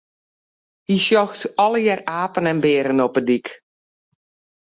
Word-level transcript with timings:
Hy 0.87 0.95
sjocht 1.05 1.41
allegear 1.65 2.01
apen 2.21 2.45
en 2.51 2.59
bearen 2.63 3.03
op 3.05 3.15
'e 3.17 3.23
dyk. 3.27 3.47